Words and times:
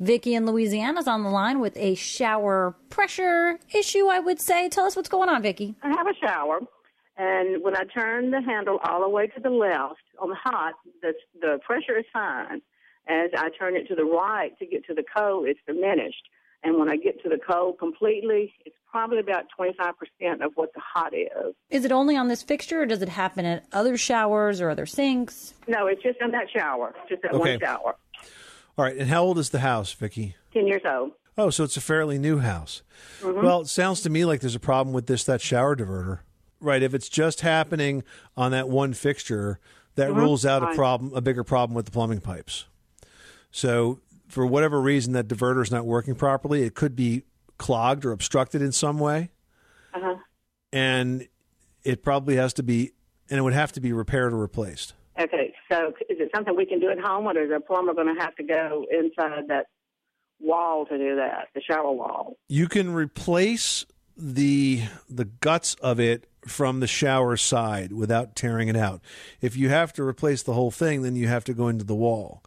Vicki 0.00 0.34
in 0.34 0.46
Louisiana 0.46 1.00
is 1.00 1.08
on 1.08 1.24
the 1.24 1.30
line 1.30 1.60
with 1.60 1.76
a 1.76 1.94
shower 1.94 2.76
pressure 2.88 3.58
issue, 3.74 4.06
I 4.06 4.20
would 4.20 4.40
say. 4.40 4.68
Tell 4.68 4.84
us 4.84 4.94
what's 4.94 5.08
going 5.08 5.28
on, 5.28 5.42
Vicki. 5.42 5.74
I 5.82 5.88
have 5.88 6.06
a 6.06 6.14
shower, 6.24 6.60
and 7.16 7.62
when 7.62 7.76
I 7.76 7.82
turn 7.84 8.30
the 8.30 8.40
handle 8.40 8.78
all 8.84 9.00
the 9.02 9.08
way 9.08 9.26
to 9.26 9.40
the 9.40 9.50
left 9.50 9.96
on 10.20 10.28
the 10.30 10.36
hot, 10.36 10.74
the, 11.02 11.14
the 11.40 11.58
pressure 11.66 11.98
is 11.98 12.04
fine. 12.12 12.62
As 13.08 13.30
I 13.36 13.48
turn 13.58 13.74
it 13.74 13.88
to 13.88 13.94
the 13.94 14.04
right 14.04 14.56
to 14.58 14.66
get 14.66 14.84
to 14.86 14.94
the 14.94 15.02
cold, 15.16 15.46
it's 15.48 15.60
diminished. 15.66 16.28
And 16.62 16.76
when 16.78 16.88
I 16.90 16.96
get 16.96 17.22
to 17.22 17.28
the 17.28 17.38
cold 17.38 17.78
completely, 17.78 18.52
it's 18.66 18.74
probably 18.90 19.18
about 19.20 19.44
25% 19.58 20.44
of 20.44 20.52
what 20.56 20.74
the 20.74 20.80
hot 20.84 21.14
is. 21.14 21.54
Is 21.70 21.84
it 21.84 21.92
only 21.92 22.16
on 22.16 22.28
this 22.28 22.42
fixture, 22.42 22.82
or 22.82 22.86
does 22.86 23.00
it 23.00 23.08
happen 23.08 23.46
at 23.46 23.64
other 23.72 23.96
showers 23.96 24.60
or 24.60 24.68
other 24.68 24.84
sinks? 24.84 25.54
No, 25.68 25.86
it's 25.86 26.02
just 26.02 26.20
on 26.20 26.32
that 26.32 26.46
shower, 26.54 26.94
just 27.08 27.22
that 27.22 27.32
Okay. 27.32 27.38
one 27.52 27.60
shower. 27.60 27.96
All 28.78 28.84
right. 28.84 28.96
And 28.96 29.10
how 29.10 29.24
old 29.24 29.38
is 29.38 29.50
the 29.50 29.58
house, 29.58 29.92
Vicky? 29.92 30.36
10 30.54 30.66
years 30.66 30.82
old. 30.86 31.12
Oh, 31.36 31.50
so 31.50 31.64
it's 31.64 31.76
a 31.76 31.80
fairly 31.80 32.18
new 32.18 32.38
house. 32.38 32.82
Mm-hmm. 33.20 33.44
Well, 33.44 33.60
it 33.62 33.66
sounds 33.68 34.00
to 34.02 34.10
me 34.10 34.24
like 34.24 34.40
there's 34.40 34.54
a 34.54 34.60
problem 34.60 34.94
with 34.94 35.06
this 35.06 35.24
that 35.24 35.40
shower 35.40 35.76
diverter. 35.76 36.20
Right. 36.60 36.82
If 36.82 36.94
it's 36.94 37.08
just 37.08 37.40
happening 37.42 38.02
on 38.36 38.52
that 38.52 38.68
one 38.68 38.92
fixture, 38.94 39.58
that 39.96 40.12
rules 40.14 40.46
out 40.46 40.62
a 40.62 40.74
problem, 40.74 41.12
a 41.14 41.20
bigger 41.20 41.42
problem 41.44 41.74
with 41.74 41.86
the 41.86 41.90
plumbing 41.90 42.20
pipes. 42.20 42.66
So, 43.50 43.98
for 44.28 44.46
whatever 44.46 44.80
reason, 44.80 45.12
that 45.14 45.26
diverter 45.26 45.62
is 45.62 45.70
not 45.72 45.84
working 45.86 46.14
properly. 46.14 46.62
It 46.62 46.74
could 46.74 46.94
be 46.94 47.22
clogged 47.56 48.04
or 48.04 48.12
obstructed 48.12 48.62
in 48.62 48.70
some 48.72 48.98
way, 49.00 49.30
Uh-huh. 49.94 50.16
and 50.72 51.26
it 51.82 52.02
probably 52.04 52.36
has 52.36 52.52
to 52.54 52.62
be, 52.62 52.92
and 53.30 53.38
it 53.38 53.42
would 53.42 53.54
have 53.54 53.72
to 53.72 53.80
be 53.80 53.92
repaired 53.92 54.32
or 54.32 54.36
replaced. 54.36 54.94
Okay, 55.20 55.52
so 55.70 55.88
is 56.08 56.18
it 56.20 56.30
something 56.34 56.54
we 56.56 56.66
can 56.66 56.78
do 56.78 56.90
at 56.90 56.98
home, 57.00 57.26
or 57.26 57.36
is 57.38 57.50
a 57.50 57.60
plumber 57.60 57.92
going 57.92 58.14
to 58.14 58.20
have 58.20 58.34
to 58.36 58.44
go 58.44 58.86
inside 58.90 59.48
that 59.48 59.66
wall 60.40 60.86
to 60.86 60.96
do 60.96 61.16
that, 61.16 61.48
the 61.54 61.60
shower 61.60 61.90
wall? 61.90 62.36
You 62.48 62.68
can 62.68 62.92
replace 62.92 63.84
the 64.16 64.82
the 65.08 65.24
guts 65.24 65.74
of 65.74 66.00
it 66.00 66.28
from 66.46 66.80
the 66.80 66.86
shower 66.86 67.36
side 67.36 67.92
without 67.92 68.36
tearing 68.36 68.68
it 68.68 68.76
out. 68.76 69.00
If 69.40 69.56
you 69.56 69.68
have 69.68 69.92
to 69.94 70.02
replace 70.02 70.42
the 70.42 70.54
whole 70.54 70.70
thing, 70.70 71.02
then 71.02 71.16
you 71.16 71.28
have 71.28 71.44
to 71.44 71.54
go 71.54 71.68
into 71.68 71.84
the 71.84 71.94
wall. 71.94 72.42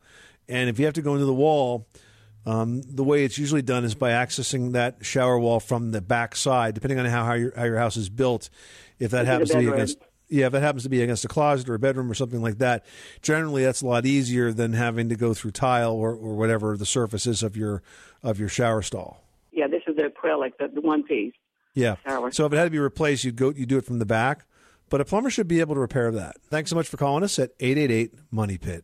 And 0.47 0.69
if 0.69 0.79
you 0.79 0.85
have 0.85 0.93
to 0.95 1.01
go 1.01 1.13
into 1.13 1.25
the 1.25 1.33
wall, 1.33 1.87
um, 2.45 2.81
the 2.81 3.03
way 3.03 3.23
it's 3.23 3.37
usually 3.37 3.61
done 3.61 3.83
is 3.83 3.95
by 3.95 4.11
accessing 4.11 4.71
that 4.73 4.97
shower 5.01 5.37
wall 5.37 5.59
from 5.59 5.91
the 5.91 6.01
back 6.01 6.35
side, 6.35 6.73
depending 6.73 6.99
on 6.99 7.05
how, 7.05 7.25
how, 7.25 7.33
your, 7.33 7.53
how 7.55 7.65
your 7.65 7.77
house 7.77 7.97
is 7.97 8.09
built. 8.09 8.49
If 8.99 9.11
that 9.11 9.21
Into 9.21 9.31
happens 9.31 9.49
to 9.51 9.57
be 9.59 9.67
against 9.67 9.97
yeah, 10.31 10.47
if 10.47 10.53
it 10.53 10.61
happens 10.61 10.83
to 10.83 10.89
be 10.89 11.01
against 11.03 11.25
a 11.25 11.27
closet 11.27 11.67
or 11.67 11.73
a 11.73 11.79
bedroom 11.79 12.09
or 12.09 12.13
something 12.13 12.41
like 12.41 12.57
that, 12.59 12.85
generally 13.21 13.65
that's 13.65 13.81
a 13.81 13.85
lot 13.85 14.05
easier 14.05 14.53
than 14.53 14.71
having 14.73 15.09
to 15.09 15.15
go 15.15 15.33
through 15.33 15.51
tile 15.51 15.91
or, 15.91 16.11
or 16.11 16.35
whatever 16.35 16.77
the 16.77 16.85
surface 16.85 17.27
is 17.27 17.43
of 17.43 17.57
your 17.57 17.83
of 18.23 18.39
your 18.39 18.49
shower 18.49 18.81
stall. 18.81 19.23
Yeah, 19.51 19.67
this 19.67 19.83
is 19.87 19.97
the 19.97 20.03
acrylic, 20.03 20.53
the, 20.57 20.69
the 20.69 20.79
one 20.79 21.03
piece. 21.03 21.33
Yeah. 21.73 21.95
Shower. 22.07 22.31
So 22.31 22.45
if 22.45 22.53
it 22.53 22.55
had 22.55 22.63
to 22.63 22.69
be 22.69 22.79
replaced, 22.79 23.25
you 23.25 23.33
go 23.33 23.49
you 23.49 23.65
do 23.65 23.77
it 23.77 23.85
from 23.85 23.99
the 23.99 24.05
back. 24.05 24.45
But 24.89 24.99
a 24.99 25.05
plumber 25.05 25.29
should 25.29 25.47
be 25.47 25.61
able 25.61 25.75
to 25.75 25.81
repair 25.81 26.11
that. 26.11 26.35
Thanks 26.49 26.69
so 26.69 26.75
much 26.75 26.87
for 26.87 26.97
calling 26.97 27.23
us 27.23 27.39
at 27.39 27.51
888 27.59 28.13
Money 28.29 28.57
Pit. 28.57 28.83